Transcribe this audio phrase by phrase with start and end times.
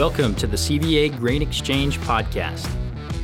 [0.00, 2.66] Welcome to the CVA Grain Exchange podcast.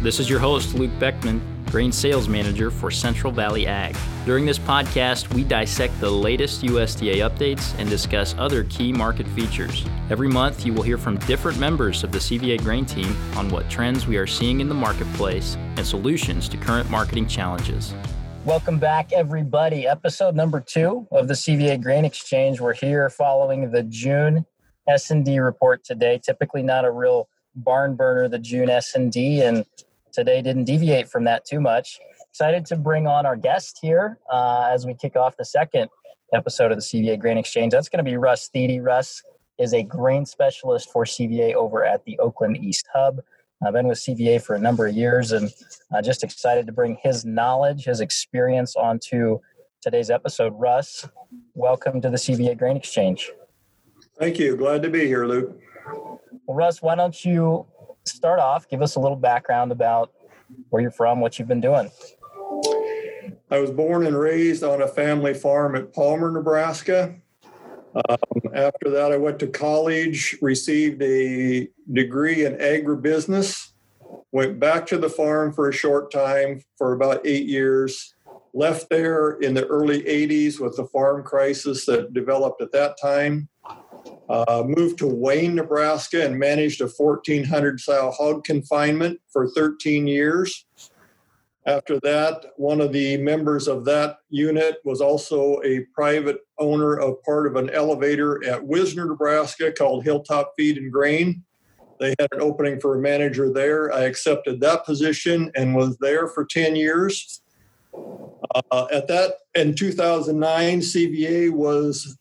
[0.02, 1.40] This is your host, Luke Beckman,
[1.70, 3.96] Grain Sales Manager for Central Valley Ag.
[4.26, 9.86] During this podcast, we dissect the latest USDA updates and discuss other key market features.
[10.10, 13.70] Every month, you will hear from different members of the CVA Grain team on what
[13.70, 17.94] trends we are seeing in the marketplace and solutions to current marketing challenges.
[18.44, 19.86] Welcome back, everybody.
[19.86, 22.60] Episode number two of the CVA Grain Exchange.
[22.60, 24.44] We're here following the June
[24.88, 26.20] S&D report today.
[26.22, 29.64] Typically not a real barn burner, the June S&D, and
[30.12, 31.98] today didn't deviate from that too much.
[32.30, 35.88] Excited to bring on our guest here uh, as we kick off the second
[36.34, 37.72] episode of the CVA Grain Exchange.
[37.72, 38.82] That's going to be Russ Thiede.
[38.82, 39.22] Russ
[39.58, 43.20] is a grain specialist for CVA over at the Oakland East Hub.
[43.66, 45.50] I've been with CVA for a number of years and
[45.94, 49.38] uh, just excited to bring his knowledge, his experience onto
[49.80, 50.52] today's episode.
[50.58, 51.08] Russ,
[51.54, 53.30] welcome to the CVA Grain Exchange.
[54.18, 54.56] Thank you.
[54.56, 55.60] Glad to be here, Luke.
[56.46, 57.66] Well, Russ, why don't you
[58.04, 58.66] start off?
[58.68, 60.12] Give us a little background about
[60.70, 61.90] where you're from, what you've been doing.
[63.50, 67.14] I was born and raised on a family farm at Palmer, Nebraska.
[67.94, 68.18] Um,
[68.54, 73.70] after that, I went to college, received a degree in agribusiness,
[74.32, 78.14] went back to the farm for a short time for about eight years,
[78.54, 83.48] left there in the early 80s with the farm crisis that developed at that time.
[84.28, 90.66] Uh, moved to Wayne, Nebraska, and managed a 1,400 sow hog confinement for 13 years.
[91.66, 97.22] After that, one of the members of that unit was also a private owner of
[97.24, 101.42] part of an elevator at Wisner, Nebraska called Hilltop Feed and Grain.
[101.98, 103.92] They had an opening for a manager there.
[103.92, 107.42] I accepted that position and was there for 10 years.
[108.70, 112.16] Uh, at that, in 2009, CVA was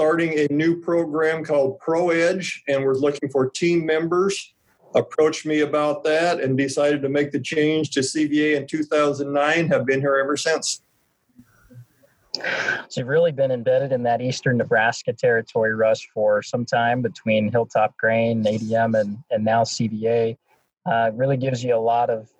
[0.00, 4.54] starting a new program called Pro Edge, and we're looking for team members.
[4.94, 9.68] Approached me about that and decided to make the change to CVA in 2009.
[9.68, 10.80] Have been here ever since.
[12.34, 17.52] So you've really been embedded in that eastern Nebraska territory, Russ, for some time between
[17.52, 20.38] Hilltop Grain, ADM, and, and now CVA.
[20.90, 22.30] Uh, really gives you a lot of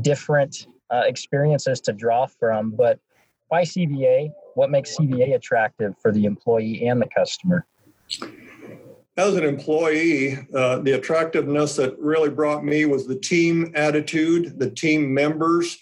[0.00, 2.70] different uh, experiences to draw from.
[2.70, 2.98] But
[3.48, 4.30] why CVA?
[4.54, 7.66] What makes CVA attractive for the employee and the customer?
[9.16, 14.70] As an employee, uh, the attractiveness that really brought me was the team attitude, the
[14.70, 15.78] team members.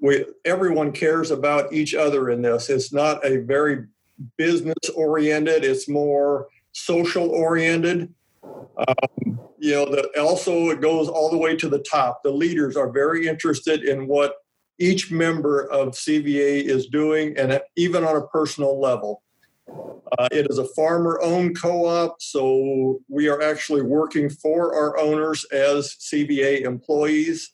[0.00, 2.68] We, everyone cares about each other in this.
[2.68, 3.86] It's not a very
[4.36, 8.12] business oriented, it's more social oriented.
[8.44, 12.22] Um, you know, the, also it goes all the way to the top.
[12.22, 14.34] The leaders are very interested in what
[14.78, 19.22] each member of CVA is doing, and even on a personal level.
[20.18, 24.98] Uh, it is a farmer owned co op, so we are actually working for our
[24.98, 27.52] owners as CVA employees.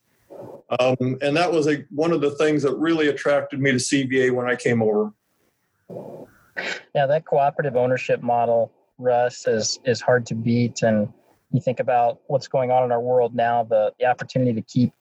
[0.78, 4.30] Um, and that was a, one of the things that really attracted me to CVA
[4.32, 5.12] when I came over.
[6.94, 10.82] Yeah, that cooperative ownership model, Russ, is, is hard to beat.
[10.82, 11.12] And
[11.50, 14.92] you think about what's going on in our world now, the, the opportunity to keep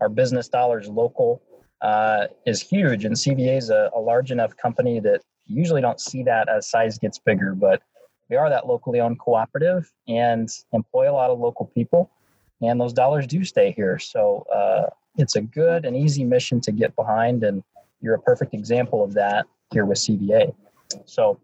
[0.00, 1.42] our business dollars local
[1.82, 3.04] uh, is huge.
[3.04, 6.70] And CVA is a, a large enough company that you usually don't see that as
[6.70, 7.82] size gets bigger, but
[8.30, 12.10] we are that locally owned cooperative and employ a lot of local people,
[12.62, 13.98] and those dollars do stay here.
[13.98, 14.86] So uh,
[15.18, 17.62] it's a good and easy mission to get behind, and
[18.00, 20.54] you're a perfect example of that here with CVA.
[21.04, 21.38] So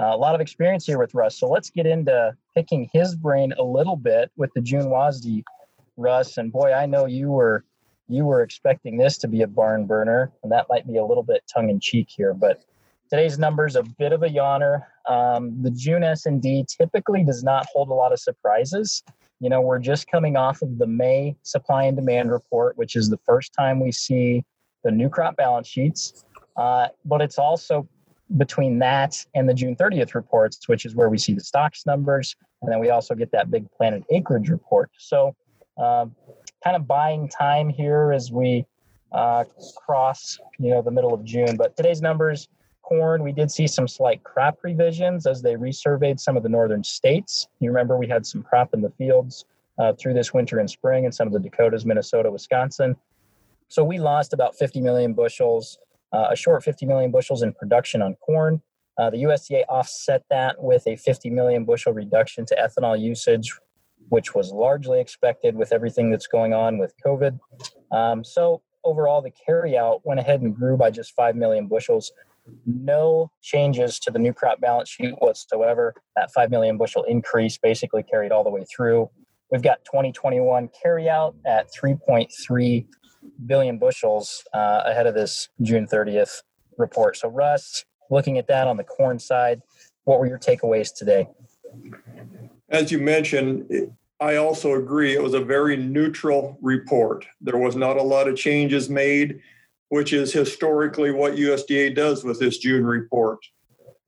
[0.00, 1.38] uh, a lot of experience here with Russ.
[1.38, 5.42] So let's get into picking his brain a little bit with the June WASDE,
[5.96, 6.38] Russ.
[6.38, 7.64] And boy, I know you were
[8.12, 11.22] you were expecting this to be a barn burner, and that might be a little
[11.22, 12.62] bit tongue in cheek here, but
[13.10, 14.84] today's number is a bit of a yawner.
[15.08, 19.02] Um, the June S&D typically does not hold a lot of surprises.
[19.40, 23.10] You know, we're just coming off of the May supply and demand report, which is
[23.10, 24.44] the first time we see
[24.84, 26.24] the new crop balance sheets.
[26.56, 27.88] Uh, but it's also
[28.36, 32.36] between that and the June 30th reports, which is where we see the stocks numbers.
[32.60, 34.90] And then we also get that big planted acreage report.
[34.96, 35.34] So
[35.76, 36.14] um,
[36.62, 38.66] kind of buying time here as we
[39.12, 39.44] uh,
[39.76, 41.56] cross, you know, the middle of June.
[41.56, 42.48] But today's numbers,
[42.82, 46.84] corn, we did see some slight crop revisions as they resurveyed some of the northern
[46.84, 47.48] states.
[47.60, 49.44] You remember we had some crop in the fields
[49.78, 52.96] uh, through this winter and spring in some of the Dakotas, Minnesota, Wisconsin.
[53.68, 55.78] So we lost about 50 million bushels,
[56.12, 58.60] uh, a short 50 million bushels in production on corn.
[58.98, 63.54] Uh, the USDA offset that with a 50 million bushel reduction to ethanol usage,
[64.12, 67.40] which was largely expected with everything that's going on with COVID.
[67.92, 72.12] Um, so overall, the carryout went ahead and grew by just 5 million bushels.
[72.66, 75.94] No changes to the new crop balance sheet whatsoever.
[76.14, 79.08] That 5 million bushel increase basically carried all the way through.
[79.50, 82.84] we've got 2021 carryout at 3.3
[83.46, 86.42] billion bushels uh, ahead of this June 30th
[86.76, 87.16] report.
[87.16, 89.62] So, Russ, looking at that on the corn side,
[90.04, 91.28] what were your takeaways today?
[92.68, 93.90] As you mentioned,
[94.22, 97.26] I also agree it was a very neutral report.
[97.40, 99.40] There was not a lot of changes made,
[99.88, 103.40] which is historically what USDA does with this June report.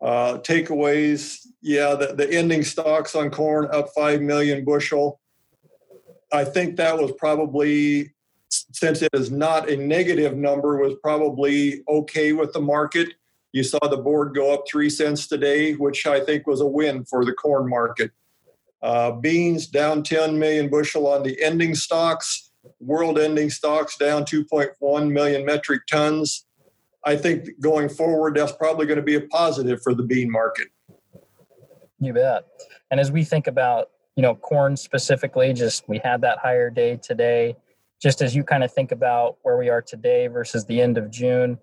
[0.01, 5.21] Uh, takeaways, yeah, the, the ending stocks on corn up 5 million bushel.
[6.33, 8.15] I think that was probably,
[8.51, 13.15] since it is not a negative number, was probably okay with the market.
[13.51, 17.05] You saw the board go up three cents today, which I think was a win
[17.05, 18.13] for the corn market.
[18.85, 22.51] Uh, beans down 10 million bushel on the ending stocks.
[22.81, 26.45] World ending stocks down 2.1 million metric tons.
[27.03, 30.69] I think going forward, that's probably going to be a positive for the bean market.
[31.99, 32.45] You bet.
[32.91, 36.97] And as we think about, you know, corn specifically, just we had that higher day
[36.97, 37.57] today.
[38.03, 41.11] Just as you kind of think about where we are today versus the end of
[41.11, 41.57] June,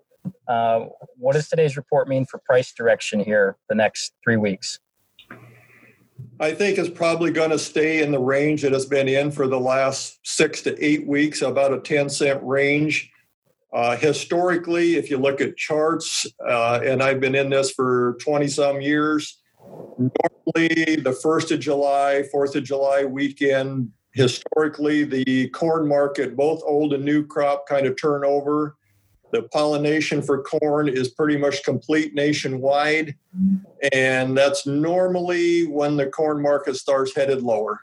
[0.48, 0.86] uh,
[1.16, 4.80] what does today's report mean for price direction here the next three weeks?
[6.40, 9.46] I think it's probably going to stay in the range that it's been in for
[9.46, 13.10] the last six to eight weeks, about a 10 cent range.
[13.72, 18.48] Uh, historically, if you look at charts, uh, and I've been in this for 20
[18.48, 26.36] some years, normally the 1st of July, 4th of July weekend, historically, the corn market,
[26.36, 28.76] both old and new crop, kind of turn over
[29.32, 33.16] the pollination for corn is pretty much complete nationwide,
[33.92, 37.80] and that's normally when the corn market starts headed lower.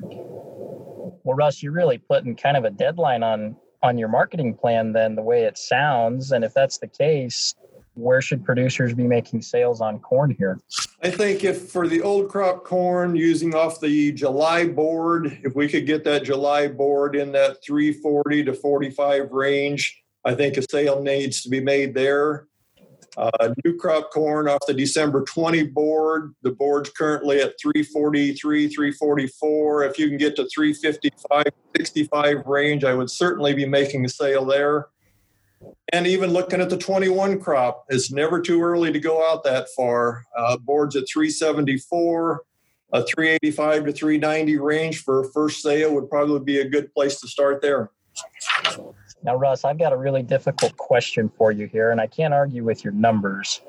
[0.00, 5.14] Well, Russ, you're really putting kind of a deadline on on your marketing plan then
[5.14, 7.54] the way it sounds and if that's the case
[7.94, 10.60] where should producers be making sales on corn here?
[11.02, 15.68] I think if for the old crop corn, using off the July board, if we
[15.68, 21.02] could get that July board in that 340 to 45 range, I think a sale
[21.02, 22.46] needs to be made there.
[23.16, 26.34] Uh, new crop corn off the December 20 board.
[26.42, 29.84] The board's currently at 343, 344.
[29.84, 31.44] If you can get to 355,
[31.76, 34.88] 65 range, I would certainly be making a sale there.
[35.92, 39.66] And even looking at the 21 crop, it's never too early to go out that
[39.76, 40.24] far.
[40.36, 42.44] Uh, boards at 374,
[42.92, 47.20] a 385 to 390 range for a first sale would probably be a good place
[47.20, 47.90] to start there.
[49.22, 52.64] Now, Russ, I've got a really difficult question for you here, and I can't argue
[52.64, 53.60] with your numbers,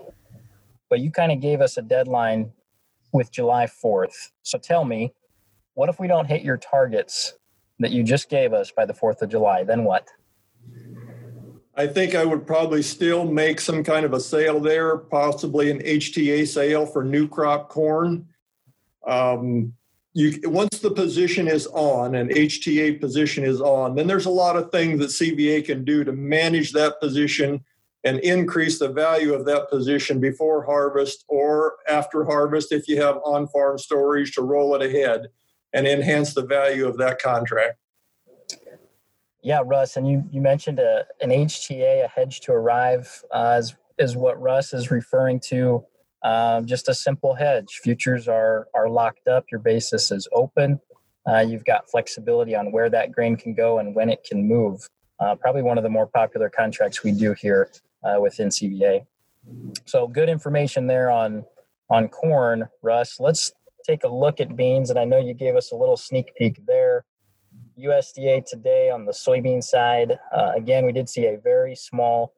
[0.90, 2.52] but you kind of gave us a deadline
[3.12, 4.32] with July 4th.
[4.44, 5.14] So tell me,
[5.74, 7.34] what if we don't hit your targets
[7.80, 9.64] that you just gave us by the 4th of July?
[9.64, 10.08] Then what?
[11.76, 15.80] I think I would probably still make some kind of a sale there, possibly an
[15.80, 18.28] HTA sale for new crop corn.
[19.06, 19.74] Um,
[20.14, 24.58] you once the position is on an HTA position is on, then there's a lot
[24.58, 27.64] of things that CVA can do to manage that position
[28.04, 33.18] and increase the value of that position before harvest or after harvest if you have
[33.24, 35.28] on-farm storage to roll it ahead
[35.74, 37.78] and enhance the value of that contract.
[39.44, 43.76] Yeah, Russ, and you, you mentioned a, an HTA, a hedge to arrive, uh, is,
[43.98, 45.84] is what Russ is referring to
[46.24, 47.80] um, just a simple hedge.
[47.84, 49.46] Futures are are locked up.
[49.52, 50.80] Your basis is open.
[51.28, 54.88] Uh, you've got flexibility on where that grain can go and when it can move.
[55.20, 57.70] Uh, probably one of the more popular contracts we do here
[58.04, 59.06] uh, within CVA.
[59.86, 61.46] So good information there on
[61.90, 63.20] on corn, Russ.
[63.20, 63.52] Let's
[63.86, 66.66] take a look at beans, and I know you gave us a little sneak peek
[66.66, 67.06] there.
[67.80, 70.20] USDA today on the soybean side.
[70.32, 72.34] Uh, again, we did see a very small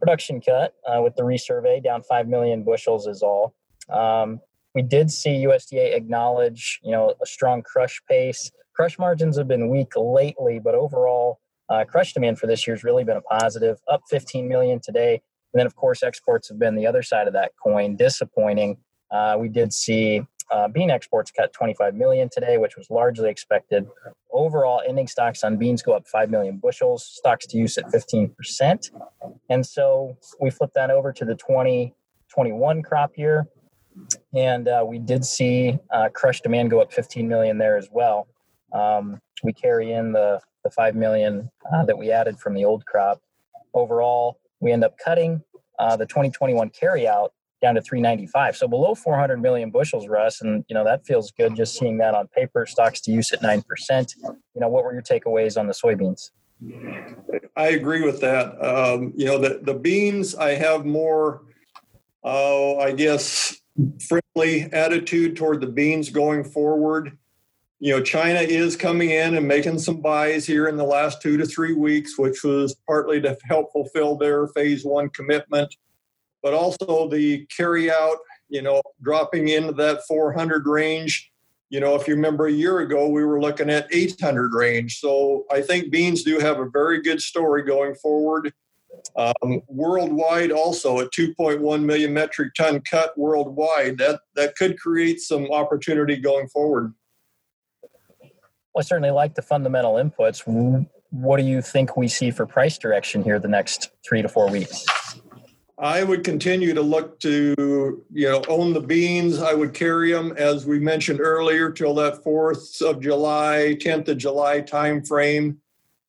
[0.00, 3.54] production cut uh, with the resurvey down 5 million bushels is all.
[3.90, 4.40] Um,
[4.74, 8.50] we did see USDA acknowledge, you know, a strong crush pace.
[8.74, 12.84] Crush margins have been weak lately, but overall, uh, crush demand for this year has
[12.84, 15.14] really been a positive, up 15 million today.
[15.54, 18.76] And then, of course, exports have been the other side of that coin, disappointing.
[19.10, 23.86] Uh, we did see uh, bean exports cut 25 million today, which was largely expected.
[24.32, 28.90] Overall, ending stocks on beans go up 5 million bushels, stocks to use at 15%.
[29.50, 33.48] And so we flip that over to the 2021 crop year,
[34.34, 38.28] and uh, we did see uh, crush demand go up 15 million there as well.
[38.72, 42.84] Um, we carry in the, the 5 million uh, that we added from the old
[42.86, 43.20] crop.
[43.74, 45.42] Overall, we end up cutting
[45.78, 47.30] uh, the 2021 carryout
[47.62, 48.56] down to 395.
[48.56, 52.14] So below 400 million bushels, Russ, and you know that feels good just seeing that
[52.14, 52.66] on paper.
[52.66, 54.14] Stocks to use at nine percent.
[54.22, 56.30] You know, what were your takeaways on the soybeans?
[57.56, 58.60] I agree with that.
[58.62, 61.42] Um, you know, the the beans, I have more,
[62.24, 63.60] oh, I guess,
[64.08, 67.16] friendly attitude toward the beans going forward.
[67.78, 71.36] you know, China is coming in and making some buys here in the last two
[71.36, 75.74] to three weeks, which was partly to help fulfill their phase one commitment,
[76.42, 78.16] but also the carry out,
[78.48, 81.30] you know, dropping into that 400 range.
[81.68, 85.00] You know, if you remember a year ago, we were looking at 800 range.
[85.00, 88.52] So I think beans do have a very good story going forward.
[89.16, 93.98] Um, worldwide, also a 2.1 million metric ton cut worldwide.
[93.98, 96.94] That that could create some opportunity going forward.
[98.22, 100.86] Well, I certainly like the fundamental inputs.
[101.10, 104.50] What do you think we see for price direction here the next three to four
[104.50, 104.84] weeks?
[105.78, 109.40] I would continue to look to, you know, own the beans.
[109.40, 114.16] I would carry them, as we mentioned earlier, till that 4th of July, 10th of
[114.16, 115.60] July time frame.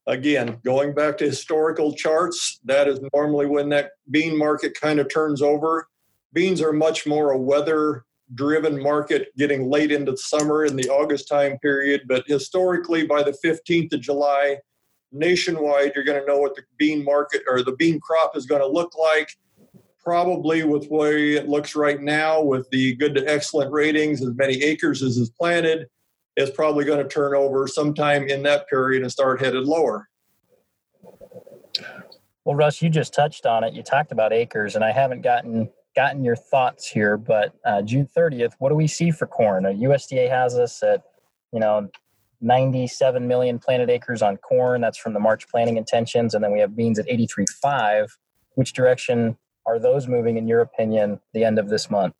[0.06, 5.10] Again, going back to historical charts, that is normally when that bean market kind of
[5.10, 5.90] turns over.
[6.32, 8.06] Beans are much more a weather
[8.36, 12.04] driven market getting late into the summer in the August time period.
[12.08, 14.60] But historically, by the 15th of July,
[15.12, 18.62] nationwide, you're going to know what the bean market or the bean crop is going
[18.62, 19.30] to look like.
[20.08, 24.34] Probably with the way it looks right now, with the good to excellent ratings, as
[24.36, 25.88] many acres as is planted,
[26.38, 30.08] is probably going to turn over sometime in that period and start headed lower.
[32.46, 33.74] Well, Russ, you just touched on it.
[33.74, 38.08] You talked about acres, and I haven't gotten gotten your thoughts here, but uh, June
[38.16, 39.66] 30th, what do we see for corn?
[39.66, 41.04] Uh, USDA has us at,
[41.52, 41.90] you know,
[42.40, 44.80] 97 million planted acres on corn.
[44.80, 46.34] That's from the March planting intentions.
[46.34, 48.08] And then we have beans at 83.5.
[48.56, 49.38] Which direction
[49.68, 52.16] are those moving, in your opinion, the end of this month?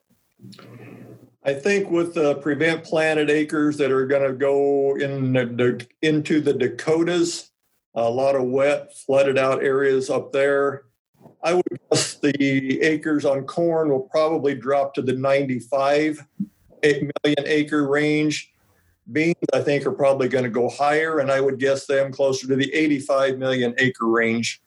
[1.44, 6.42] I think with the prevent planted acres that are going to go in the, into
[6.42, 7.52] the Dakotas,
[7.96, 10.84] a lot of wet, flooded out areas up there.
[11.42, 16.26] I would guess the acres on corn will probably drop to the 95
[16.84, 18.54] million acre range.
[19.10, 22.46] Beans, I think, are probably going to go higher, and I would guess them closer
[22.48, 24.62] to the 85 million acre range.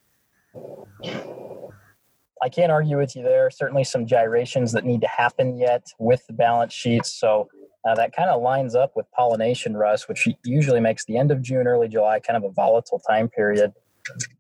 [2.43, 3.51] I can't argue with you there.
[3.51, 7.13] Certainly some gyrations that need to happen yet with the balance sheets.
[7.13, 7.49] So
[7.87, 11.43] uh, that kind of lines up with pollination, Russ, which usually makes the end of
[11.43, 13.73] June, early July kind of a volatile time period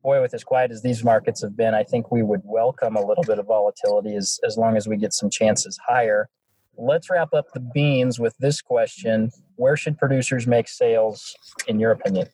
[0.02, 3.04] boy, with as quiet as these markets have been, I think we would welcome a
[3.04, 6.28] little bit of volatility as, as long as we get some chances higher.
[6.76, 11.34] Let's wrap up the beans with this question Where should producers make sales,
[11.68, 12.28] in your opinion?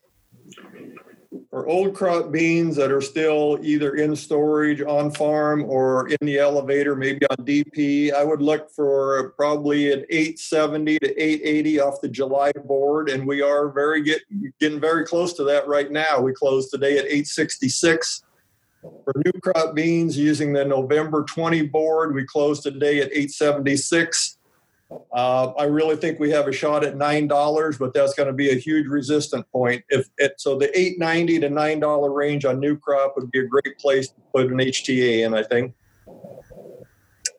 [1.56, 6.38] For old crop beans that are still either in storage on farm or in the
[6.38, 12.10] elevator, maybe on DP, I would look for probably an 870 to 880 off the
[12.10, 14.20] July board, and we are very get,
[14.60, 16.20] getting very close to that right now.
[16.20, 18.22] We closed today at 866.
[18.82, 24.35] For new crop beans using the November 20 board, we closed today at 876.
[24.90, 28.32] Uh, I really think we have a shot at nine dollars, but that's going to
[28.32, 29.84] be a huge resistant point.
[29.88, 33.40] If it, so, the eight ninety to nine dollar range on new crop would be
[33.40, 35.34] a great place to put an HTA in.
[35.34, 35.74] I think.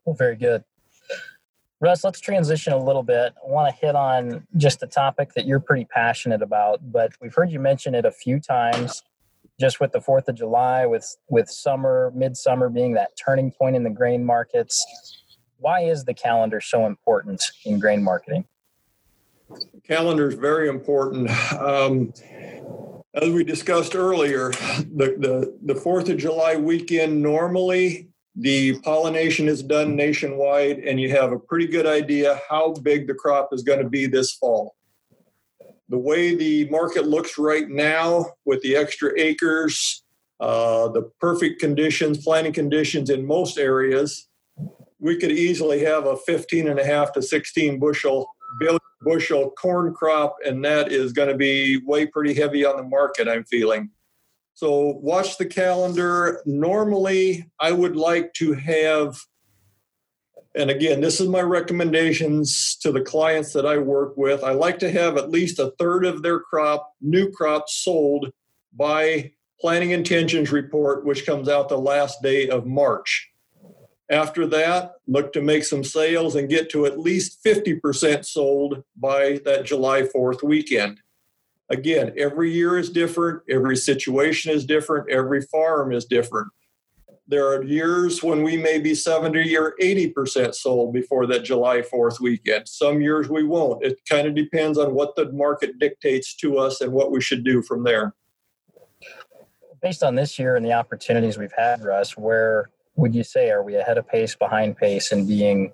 [0.04, 0.66] Well, very good,
[1.80, 2.04] Russ.
[2.04, 3.34] Let's transition a little bit.
[3.42, 7.34] I want to hit on just a topic that you're pretty passionate about, but we've
[7.34, 9.04] heard you mention it a few times.
[9.60, 13.84] Just with the Fourth of July, with with summer, midsummer being that turning point in
[13.84, 14.86] the grain markets
[15.60, 18.46] why is the calendar so important in grain marketing?
[19.88, 21.30] Calendar is very important.
[21.54, 22.14] Um,
[23.14, 29.64] as we discussed earlier, the, the, the 4th of July weekend, normally the pollination is
[29.64, 33.82] done nationwide, and you have a pretty good idea how big the crop is going
[33.82, 34.76] to be this fall.
[35.90, 40.04] The way the market looks right now with the extra acres,
[40.40, 44.27] uh, the perfect conditions, planting conditions in most areas,
[45.00, 48.28] we could easily have a 15 and a half to 16 bushel
[49.02, 53.28] bushel corn crop and that is going to be way pretty heavy on the market
[53.28, 53.90] i'm feeling.
[54.54, 56.42] So watch the calendar.
[56.46, 59.20] Normally i would like to have
[60.58, 64.80] and again this is my recommendations to the clients that i work with i like
[64.80, 68.32] to have at least a third of their crop new crop sold
[68.74, 73.30] by planting intentions report which comes out the last day of march
[74.10, 79.40] after that, look to make some sales and get to at least 50% sold by
[79.44, 81.00] that July 4th weekend.
[81.70, 86.48] Again, every year is different, every situation is different, every farm is different.
[87.30, 92.22] There are years when we may be 70 or 80% sold before that July 4th
[92.22, 92.70] weekend.
[92.70, 93.84] Some years we won't.
[93.84, 97.44] It kind of depends on what the market dictates to us and what we should
[97.44, 98.16] do from there.
[99.82, 103.64] Based on this year and the opportunities we've had, Russ, where would you say are
[103.64, 105.74] we ahead of pace, behind pace, and being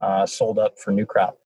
[0.00, 1.38] uh, sold up for new crop?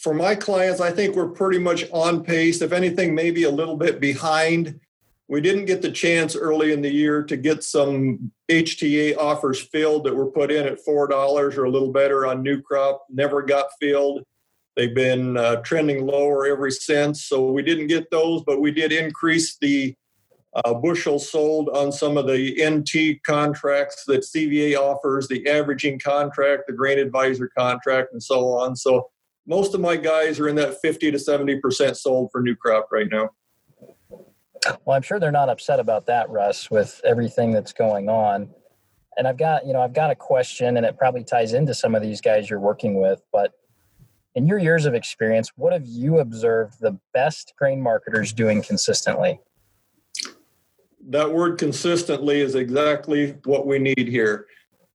[0.00, 2.62] for my clients, I think we're pretty much on pace.
[2.62, 4.80] If anything, maybe a little bit behind.
[5.28, 10.04] We didn't get the chance early in the year to get some HTA offers filled
[10.04, 13.66] that were put in at $4 or a little better on new crop, never got
[13.78, 14.24] filled.
[14.74, 17.24] They've been uh, trending lower ever since.
[17.24, 19.94] So we didn't get those, but we did increase the
[20.54, 26.64] uh, bushels sold on some of the NT contracts that CVA offers, the averaging contract,
[26.66, 28.74] the grain advisor contract, and so on.
[28.74, 29.10] So
[29.46, 33.08] most of my guys are in that 50 to 70% sold for new crop right
[33.10, 33.30] now.
[34.84, 38.50] Well, I'm sure they're not upset about that, Russ, with everything that's going on.
[39.16, 41.94] And I've got, you know, I've got a question and it probably ties into some
[41.94, 43.52] of these guys you're working with, but
[44.34, 49.40] in your years of experience, what have you observed the best grain marketers doing consistently?
[51.10, 54.46] That word consistently is exactly what we need here.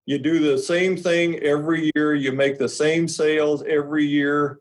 [0.06, 4.60] You do the same thing every year, you make the same sales every year,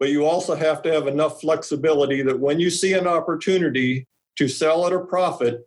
[0.00, 4.48] but you also have to have enough flexibility that when you see an opportunity to
[4.48, 5.64] sell at a profit,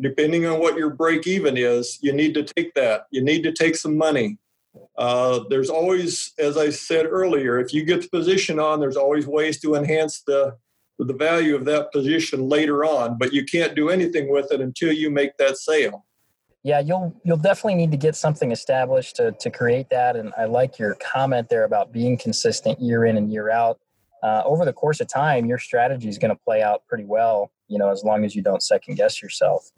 [0.00, 3.02] depending on what your break even is, you need to take that.
[3.10, 4.38] You need to take some money.
[4.96, 9.26] Uh, there's always, as I said earlier, if you get the position on, there's always
[9.26, 10.56] ways to enhance the
[11.06, 13.18] the value of that position later on.
[13.18, 16.04] But you can't do anything with it until you make that sale.
[16.62, 20.44] Yeah you'll you'll definitely need to get something established to, to create that and i
[20.44, 23.80] like your comment there about being consistent year in and year out.
[24.22, 27.50] Uh, over the course of time your strategy is going to play out pretty well
[27.68, 29.70] you know as long as you don't second guess yourself.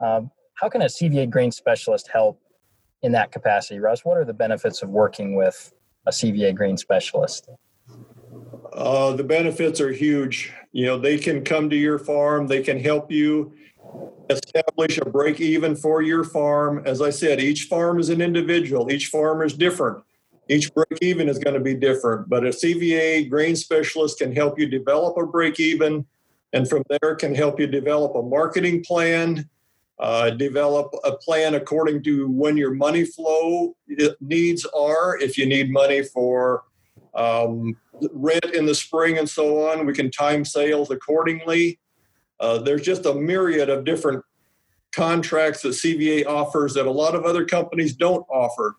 [0.00, 2.40] Um, how can a cva grain specialist help
[3.02, 4.04] in that capacity russ?
[4.04, 5.72] What are the benefits of working with
[6.06, 7.48] a cva grain specialist
[8.76, 12.78] uh, the benefits are huge you know they can come to your farm they can
[12.78, 13.52] help you
[14.30, 16.82] establish a break even for your farm.
[16.84, 20.02] As I said, each farm is an individual, each farm is different.
[20.48, 24.58] Each break even is going to be different, but a CVA grain specialist can help
[24.60, 26.06] you develop a break even,
[26.52, 29.48] and from there can help you develop a marketing plan,
[29.98, 33.74] uh, develop a plan according to when your money flow
[34.20, 35.18] needs are.
[35.18, 36.62] If you need money for
[37.16, 37.76] um,
[38.12, 41.78] rent in the spring and so on, we can time sales accordingly.
[42.38, 44.22] Uh, there's just a myriad of different
[44.92, 48.76] contracts that CVA offers that a lot of other companies don't offer.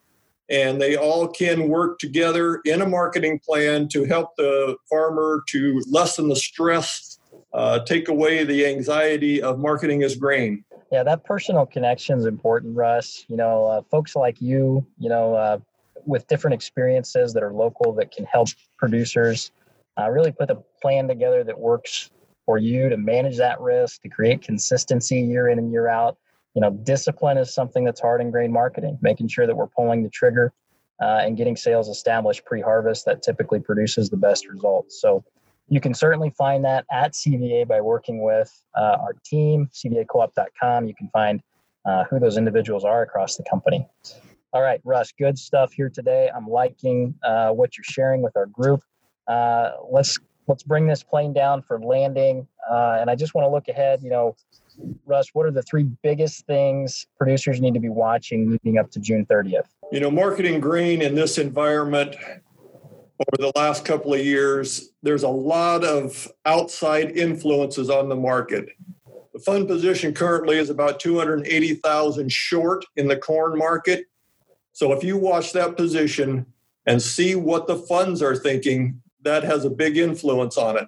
[0.50, 5.84] And they all can work together in a marketing plan to help the farmer to
[5.90, 7.20] lessen the stress,
[7.54, 10.64] uh, take away the anxiety of marketing his grain.
[10.92, 13.26] Yeah, that personal connection is important, Russ.
[13.28, 15.60] You know, uh, folks like you, you know, uh,
[16.08, 19.52] with different experiences that are local that can help producers
[20.00, 22.10] uh, really put a plan together that works
[22.46, 26.18] for you to manage that risk, to create consistency year in and year out.
[26.54, 30.02] You know, discipline is something that's hard in grain marketing, making sure that we're pulling
[30.02, 30.54] the trigger
[31.02, 35.00] uh, and getting sales established pre harvest that typically produces the best results.
[35.02, 35.24] So
[35.68, 40.88] you can certainly find that at CVA by working with uh, our team, cvacoop.com.
[40.88, 41.42] You can find
[41.86, 43.86] uh, who those individuals are across the company.
[44.54, 46.30] All right, Russ, good stuff here today.
[46.34, 48.82] I'm liking uh, what you're sharing with our group.
[49.28, 52.48] Uh, let's let's bring this plane down for landing.
[52.70, 54.02] Uh, and I just want to look ahead.
[54.02, 54.36] You know,
[55.06, 59.00] Russ, what are the three biggest things producers need to be watching leading up to
[59.00, 59.68] June 30th?
[59.92, 62.16] You know, marketing grain in this environment
[63.20, 68.70] over the last couple of years, there's a lot of outside influences on the market.
[69.34, 74.06] The fund position currently is about 280,000 short in the corn market.
[74.78, 76.46] So if you watch that position
[76.86, 80.88] and see what the funds are thinking, that has a big influence on it.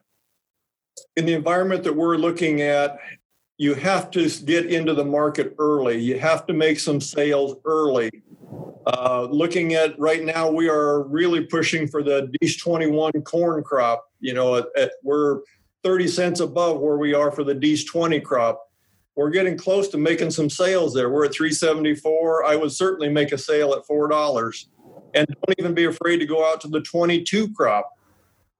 [1.16, 3.00] In the environment that we're looking at,
[3.58, 5.98] you have to get into the market early.
[5.98, 8.12] You have to make some sales early.
[8.86, 14.06] Uh, looking at right now, we are really pushing for the DEES 21 corn crop.
[14.20, 15.40] You know, at, at, we're
[15.84, 18.69] 30 cents above where we are for the DEES 20 crop.
[19.20, 21.10] We're getting close to making some sales there.
[21.10, 22.46] We're at 374.
[22.46, 24.66] I would certainly make a sale at $4.
[25.14, 27.98] And don't even be afraid to go out to the 22 crop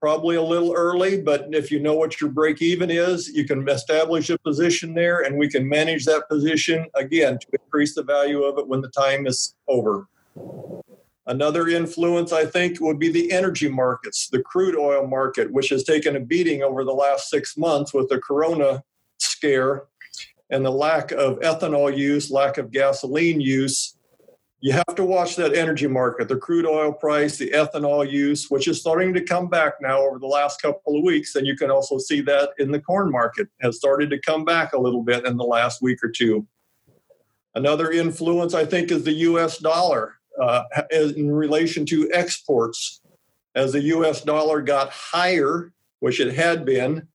[0.02, 3.66] probably a little early, but if you know what your break even is, you can
[3.70, 8.42] establish a position there and we can manage that position again to increase the value
[8.42, 10.08] of it when the time is over.
[11.26, 15.84] Another influence, I think, would be the energy markets, the crude oil market, which has
[15.84, 18.82] taken a beating over the last six months with the corona
[19.16, 19.84] scare
[20.50, 23.96] and the lack of ethanol use, lack of gasoline use
[24.62, 28.68] you have to watch that energy market, the crude oil price, the ethanol use, which
[28.68, 31.34] is starting to come back now over the last couple of weeks.
[31.34, 34.74] And you can also see that in the corn market has started to come back
[34.74, 36.46] a little bit in the last week or two.
[37.54, 43.00] Another influence, I think, is the US dollar uh, in relation to exports.
[43.54, 47.08] as the US dollar got higher, which it had been,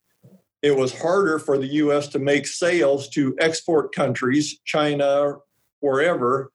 [0.61, 5.35] it was harder for the US to make sales to export countries, China,
[5.79, 6.51] wherever,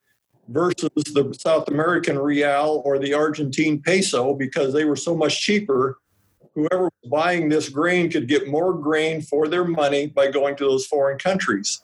[0.49, 5.99] versus the South American real or the Argentine peso because they were so much cheaper.
[6.55, 10.65] Whoever was buying this grain could get more grain for their money by going to
[10.65, 11.83] those foreign countries.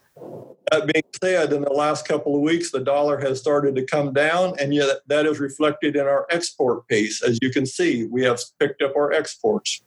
[0.72, 4.12] That being said, in the last couple of weeks, the dollar has started to come
[4.12, 7.22] down, and yet that is reflected in our export pace.
[7.22, 9.82] As you can see, we have picked up our exports.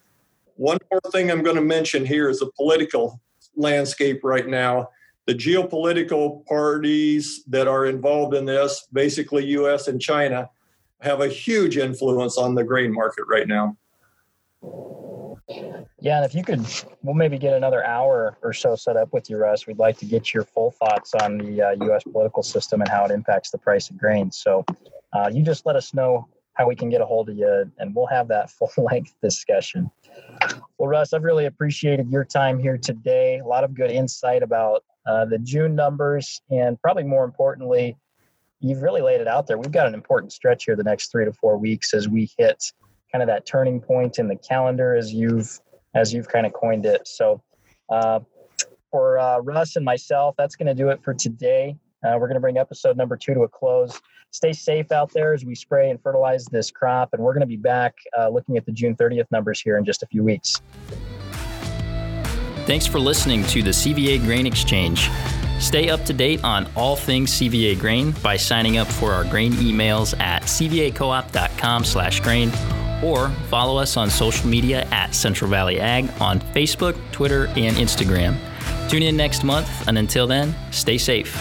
[0.60, 3.22] One more thing I'm going to mention here is the political
[3.56, 4.90] landscape right now.
[5.26, 10.50] The geopolitical parties that are involved in this, basically US and China,
[11.00, 13.78] have a huge influence on the grain market right now.
[16.02, 16.66] Yeah, and if you could,
[17.04, 19.66] we'll maybe get another hour or so set up with you, Russ.
[19.66, 22.04] We'd like to get your full thoughts on the uh, U.S.
[22.04, 24.30] political system and how it impacts the price of grain.
[24.30, 24.66] So
[25.14, 26.28] uh, you just let us know
[26.60, 29.90] how we can get a hold of you, and we'll have that full length discussion.
[30.78, 33.40] Well, Russ, I've really appreciated your time here today.
[33.40, 37.98] A lot of good insight about uh, the June numbers, and probably more importantly,
[38.60, 39.58] you've really laid it out there.
[39.58, 42.62] We've got an important stretch here the next three to four weeks as we hit
[43.10, 45.60] kind of that turning point in the calendar as you've
[45.96, 47.08] as you've kind of coined it.
[47.08, 47.42] So
[47.90, 48.20] uh,
[48.92, 51.78] for uh, Russ and myself, that's going to do it for today.
[52.04, 54.00] Uh, we're going to bring episode number two to a close.
[54.32, 57.48] Stay safe out there as we spray and fertilize this crop, and we're going to
[57.48, 60.62] be back uh, looking at the June 30th numbers here in just a few weeks.
[62.66, 65.10] Thanks for listening to the CVA Grain Exchange.
[65.60, 69.52] Stay up to date on all things CVA grain by signing up for our grain
[69.54, 72.52] emails at cvacoop.com/grain
[73.04, 78.38] or follow us on social media at Central Valley Ag on Facebook, Twitter, and Instagram.
[78.90, 81.36] Tune in next month, and until then, stay safe.